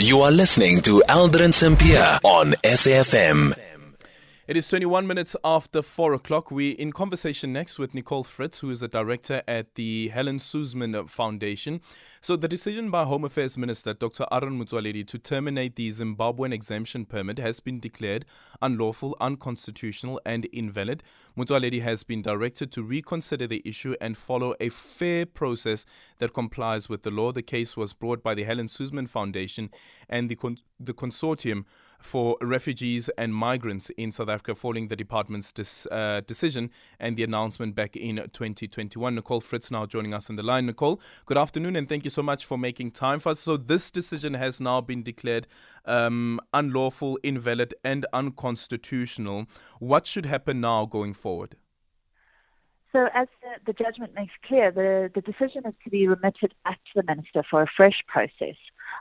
[0.00, 3.52] You are listening to Aldrin Sampear on SAFM.
[4.46, 6.52] It is 21 minutes after 4 o'clock.
[6.52, 11.08] We're in conversation next with Nicole Fritz, who is a director at the Helen Suzman
[11.08, 11.80] Foundation.
[12.20, 14.26] So, the decision by Home Affairs Minister Dr.
[14.32, 18.24] Aaron Motsoaledi to terminate the Zimbabwean exemption permit has been declared
[18.60, 21.04] unlawful, unconstitutional, and invalid.
[21.36, 25.86] Motsoaledi has been directed to reconsider the issue and follow a fair process
[26.18, 27.30] that complies with the law.
[27.30, 29.70] The case was brought by the Helen Suzman Foundation
[30.08, 31.66] and the, con- the consortium
[31.98, 37.24] for refugees and migrants in South Africa following the department's dis, uh, decision and the
[37.24, 39.14] announcement back in 2021.
[39.14, 40.66] Nicole Fritz now joining us on the line.
[40.66, 43.40] Nicole, good afternoon and thank you so much for making time for us.
[43.40, 45.46] So, this decision has now been declared
[45.84, 49.46] um, unlawful, invalid, and unconstitutional.
[49.78, 51.56] What should happen now going forward?
[52.92, 56.78] So, as the, the judgment makes clear, the, the decision is to be remitted back
[56.92, 58.56] to the minister for a fresh process,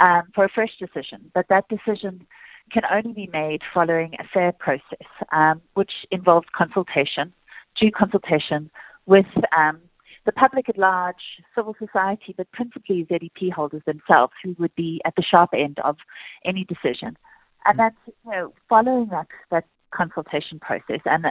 [0.00, 1.30] um, for a fresh decision.
[1.34, 2.26] But that decision
[2.70, 7.32] can only be made following a fair process, um, which involves consultation,
[7.80, 8.70] due consultation
[9.06, 9.80] with um,
[10.24, 15.14] the public at large, civil society, but principally ZEP holders themselves, who would be at
[15.16, 15.96] the sharp end of
[16.44, 17.16] any decision.
[17.64, 19.64] And that's you know following that that
[19.94, 21.26] consultation process, and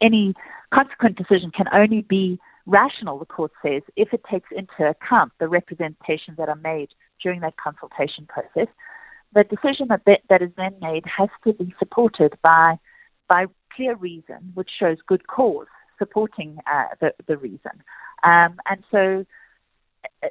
[0.00, 0.34] any
[0.74, 3.18] consequent decision can only be rational.
[3.18, 6.88] The court says if it takes into account the representations that are made
[7.22, 8.68] during that consultation process
[9.34, 12.78] the decision that, that is then made has to be supported by
[13.28, 15.66] by clear reason, which shows good cause
[15.98, 17.82] supporting uh, the, the reason.
[18.22, 19.24] Um, and so,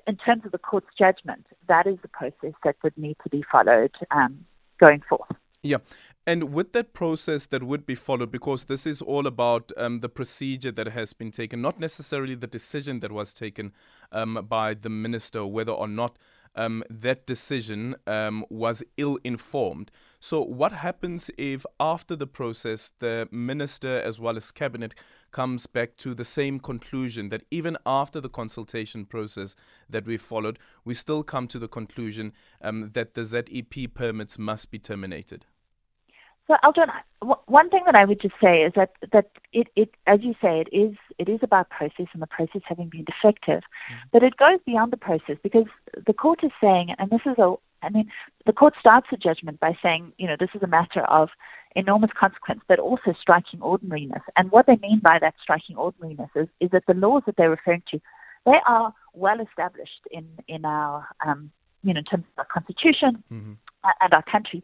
[0.07, 3.43] in terms of the court's judgment, that is the process that would need to be
[3.51, 4.45] followed um,
[4.79, 5.29] going forth.
[5.61, 5.77] Yeah.
[6.25, 10.07] And with that process that would be followed, because this is all about um, the
[10.07, 13.73] procedure that has been taken, not necessarily the decision that was taken
[14.13, 16.17] um, by the minister, whether or not
[16.55, 19.91] um, that decision um, was ill informed.
[20.21, 24.95] So, what happens if, after the process, the minister as well as cabinet
[25.31, 29.55] comes back to the same conclusion that even after the consultation process
[29.89, 32.31] that we followed, we still come to the conclusion
[32.61, 35.45] um, that the ZEP permits must be terminated?
[36.47, 36.89] So, Aldrin,
[37.45, 40.59] one thing that I would just say is that that it, it, as you say,
[40.59, 44.07] it is it is about process and the process having been defective, mm-hmm.
[44.11, 45.67] but it goes beyond the process because
[46.05, 48.11] the court is saying, and this is a, I mean,
[48.45, 51.29] the court starts the judgment by saying, you know, this is a matter of
[51.77, 54.21] enormous consequence, but also striking ordinariness.
[54.35, 57.49] And what they mean by that striking ordinariness is, is that the laws that they're
[57.49, 57.99] referring to,
[58.45, 61.51] they are well established in in our, um,
[61.83, 63.53] you know, in terms of our constitution mm-hmm.
[64.01, 64.61] and our country,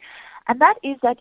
[0.50, 1.20] and that is that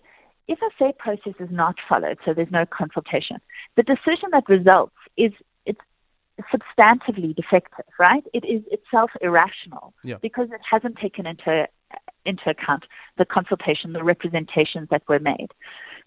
[0.49, 3.37] if a fair process is not followed, so there's no consultation,
[3.77, 5.33] the decision that results is
[5.67, 5.81] it's
[6.53, 8.25] substantively defective, right?
[8.33, 10.17] It is itself irrational yeah.
[10.23, 11.69] because it hasn't taken into
[12.25, 12.85] into account
[13.17, 15.49] the consultation, the representations that were made.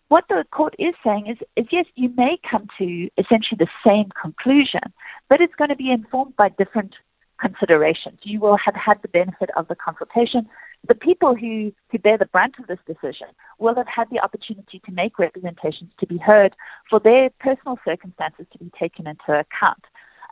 [0.10, 4.10] What the court is saying is, is yes, you may come to essentially the same
[4.22, 4.82] conclusion,
[5.30, 6.94] but it's going to be informed by different
[7.40, 8.20] considerations.
[8.24, 10.48] You will have had the benefit of the consultation.
[10.88, 13.28] The people who, who bear the brunt of this decision
[13.60, 16.56] will have had the opportunity to make representations to be heard
[16.90, 19.84] for their personal circumstances to be taken into account.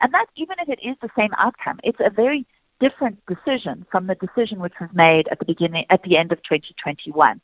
[0.01, 2.45] And that, even if it is the same outcome, it's a very
[2.79, 6.39] different decision from the decision which was made at the beginning, at the end of
[6.39, 7.41] 2021.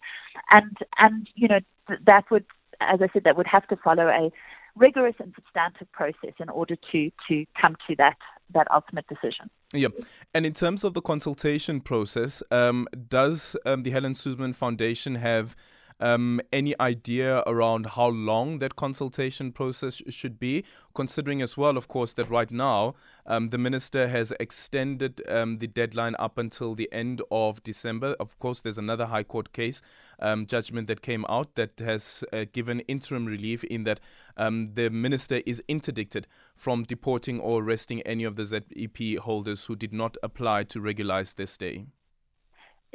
[0.50, 1.60] And, and, you know,
[2.06, 2.46] that would,
[2.80, 4.32] as I said, that would have to follow a
[4.75, 8.18] rigorous and substantive process in order to, to come to that
[8.53, 9.50] that ultimate decision.
[9.74, 9.88] Yeah,
[10.34, 15.56] and in terms of the consultation process, um, does um, the Helen Suzman Foundation have
[16.00, 20.63] um, any idea around how long that consultation process should be?
[20.94, 25.68] Considering as well, of course, that right now um, the minister has extended um, the
[25.68, 28.16] deadline up until the end of December.
[28.19, 29.81] Of course, there's another High Court case
[30.20, 34.00] um, judgment that came out that has uh, given interim relief in that
[34.38, 39.75] um, the minister is interdicted from deporting or arresting any of the ZEP holders who
[39.75, 41.86] did not apply to regularize their stay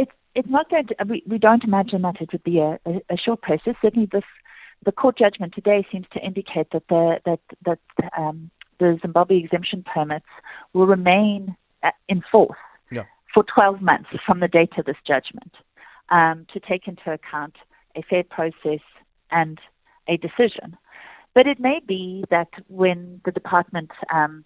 [0.00, 0.94] it's it's not going to.
[1.06, 3.74] We, we don't imagine that it would be a, a, a short process.
[3.83, 4.24] Certainly, this
[4.84, 7.78] the court judgment today seems to indicate that the that that
[8.16, 10.27] um, the Zimbabwe exemption permits
[10.72, 12.59] will remain uh, in force
[12.91, 13.04] yeah.
[13.34, 15.53] for 12 months from the date of this judgment,
[16.10, 17.57] um, to take into account
[17.97, 18.80] a fair process
[19.30, 19.59] and
[20.09, 20.77] a decision.
[21.34, 24.45] But it may be that when the department um,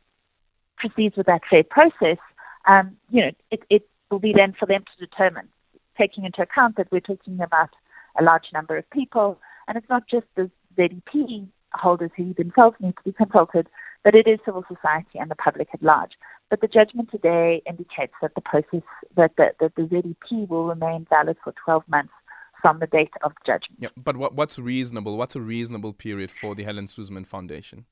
[0.77, 2.19] proceeds with that fair process,
[2.67, 5.49] um, you know, it, it will be then for them to determine,
[5.97, 7.71] taking into account that we're talking about
[8.19, 12.95] a large number of people, and it's not just the ZEP holders who themselves need
[12.97, 13.69] to be consulted,
[14.03, 16.13] but it is civil society and the public at large.
[16.51, 18.83] But the judgment today indicates that the process,
[19.17, 22.13] that the, that the ZEP will remain valid for 12 months
[22.61, 23.79] from the date of the judgment.
[23.79, 25.17] Yeah, but what, what's reasonable?
[25.17, 27.87] What's a reasonable period for the Helen Suzman Foundation?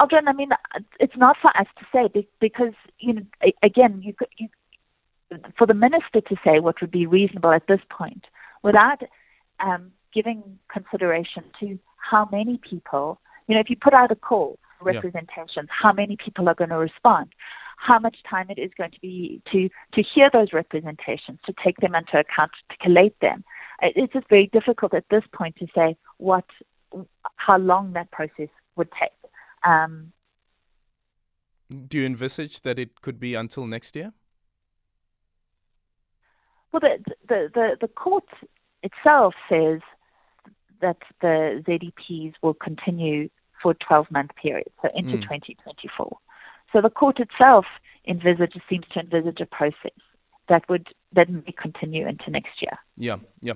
[0.00, 0.50] Aldrin, I mean,
[0.98, 3.22] it's not for us to say because, you know,
[3.62, 4.48] again, you, you,
[5.56, 8.24] for the minister to say what would be reasonable at this point
[8.62, 9.02] without
[9.60, 11.78] um, giving consideration to
[12.10, 15.62] how many people, you know, if you put out a call for representations, yeah.
[15.82, 17.28] how many people are going to respond,
[17.76, 21.76] how much time it is going to be to, to hear those representations, to take
[21.78, 23.44] them into account, to collate them.
[23.82, 26.44] It's just very difficult at this point to say what,
[27.36, 29.10] how long that process would take.
[29.64, 30.12] Um,
[31.88, 34.12] Do you envisage that it could be until next year?
[36.70, 36.98] Well, the,
[37.28, 38.24] the, the, the court
[38.82, 39.80] itself says
[40.84, 43.28] that the ZEPs will continue
[43.62, 45.22] for a 12 month period, so into mm.
[45.22, 46.18] 2024.
[46.72, 47.64] So the court itself
[48.06, 49.98] envisages, seems to envisage a process
[50.48, 52.76] that would that may continue into next year.
[52.96, 53.54] Yeah, yeah.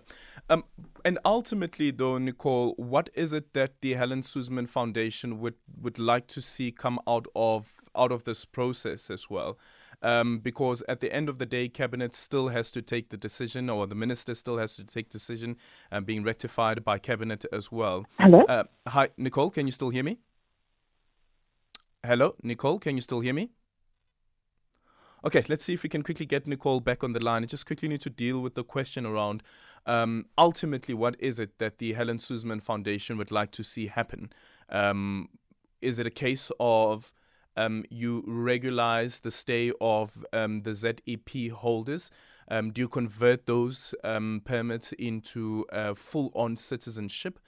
[0.49, 0.65] Um,
[1.05, 6.29] and ultimately, though, Nicole, what is it that the Helen Suzman Foundation would, would like
[6.29, 9.59] to see come out of out of this process as well?
[10.01, 13.69] Um, because at the end of the day, cabinet still has to take the decision,
[13.69, 15.57] or the minister still has to take decision,
[15.91, 18.07] uh, being rectified by cabinet as well.
[18.19, 18.43] Hello.
[18.43, 19.51] Uh, hi, Nicole.
[19.51, 20.19] Can you still hear me?
[22.07, 22.79] Hello, Nicole.
[22.79, 23.51] Can you still hear me?
[25.25, 27.43] Okay, let's see if we can quickly get Nicole back on the line.
[27.43, 29.43] I just quickly need to deal with the question around
[29.89, 34.31] um, ultimately what is it that the Helen Suzman Foundation would like to see happen?
[34.69, 35.31] Um,
[35.81, 37.13] is it a case of
[37.59, 42.11] um, you regularize the stay of um, the ZEP holders?
[42.51, 47.39] Um, do you convert those um, permits into uh, full on citizenship,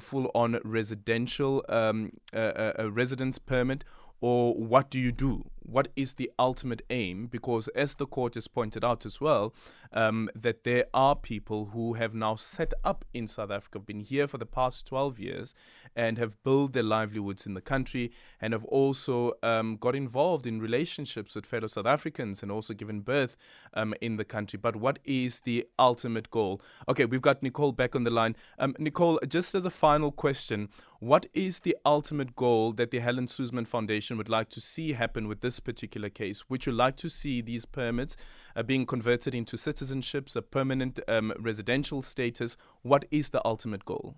[0.00, 1.94] full on residential uh,
[2.32, 3.84] uh, residence permit?
[4.20, 5.50] Or what do you do?
[5.70, 7.26] what is the ultimate aim?
[7.26, 9.54] Because as the court has pointed out as well,
[9.92, 14.26] um, that there are people who have now set up in South Africa, been here
[14.26, 15.54] for the past 12 years,
[15.94, 20.60] and have built their livelihoods in the country, and have also um, got involved in
[20.60, 23.36] relationships with fellow South Africans and also given birth
[23.74, 24.58] um, in the country.
[24.58, 26.60] But what is the ultimate goal?
[26.88, 28.36] Okay, we've got Nicole back on the line.
[28.58, 30.68] Um, Nicole, just as a final question,
[31.00, 35.28] what is the ultimate goal that the Helen Suzman Foundation would like to see happen
[35.28, 36.50] with this particular case?
[36.50, 38.18] Would you like to see these permits
[38.54, 42.58] uh, being converted into citizenships, a permanent um, residential status?
[42.82, 44.14] What is the ultimate goal?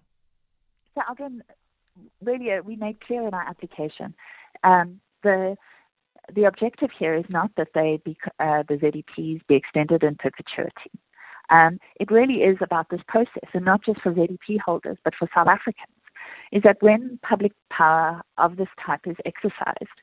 [0.96, 1.44] So, again,
[2.20, 4.12] really, uh, we made clear in our application
[4.64, 5.56] um, the
[6.34, 10.90] the objective here is not that they be, uh, the ZEPs be extended in perpetuity.
[11.50, 15.28] Um, it really is about this process, and not just for ZEP holders, but for
[15.34, 15.91] South Africans
[16.52, 19.98] is that when public power of this type is exercised,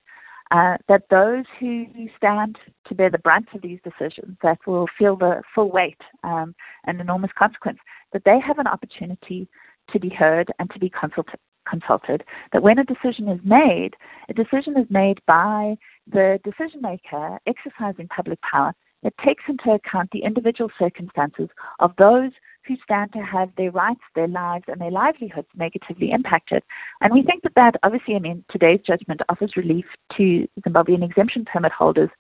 [0.52, 1.86] uh, that those who
[2.18, 2.58] stand
[2.88, 6.56] to bear the brunt of these decisions, that will feel the full weight um,
[6.86, 7.78] and enormous consequence,
[8.14, 9.48] that they have an opportunity
[9.92, 12.24] to be heard and to be consulted, consulted.
[12.52, 13.92] That when a decision is made,
[14.28, 15.76] a decision is made by
[16.12, 18.74] the decision maker exercising public power
[19.04, 21.50] that takes into account the individual circumstances
[21.80, 22.32] of those
[22.70, 26.64] who stand to have their rights, their lives, and their livelihoods negatively impacted.
[27.02, 29.86] And we think that that, obviously, I mean, today's judgment offers relief
[30.18, 32.12] to Zimbabwean exemption permit holders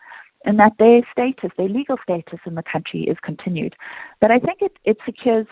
[0.45, 3.75] and that their status, their legal status in the country is continued.
[4.21, 5.45] But I think it, it secures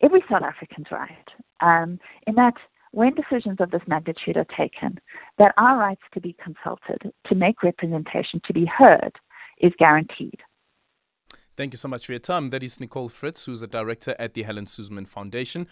[0.00, 1.28] every South African's right
[1.60, 2.54] um, in that
[2.92, 4.98] when decisions of this magnitude are taken,
[5.38, 9.12] that our rights to be consulted, to make representation, to be heard,
[9.60, 10.40] is guaranteed.
[11.58, 12.50] Thank you so much for your time.
[12.50, 15.66] That is Nicole Fritz, who's a director at the Helen Suzman Foundation.